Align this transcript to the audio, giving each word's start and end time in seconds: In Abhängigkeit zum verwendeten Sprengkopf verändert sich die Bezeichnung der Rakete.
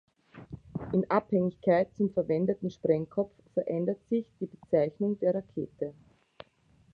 In 0.93 1.07
Abhängigkeit 1.11 1.95
zum 1.95 2.11
verwendeten 2.11 2.71
Sprengkopf 2.71 3.33
verändert 3.53 3.99
sich 4.09 4.25
die 4.39 4.47
Bezeichnung 4.47 5.19
der 5.19 5.35
Rakete. 5.35 5.93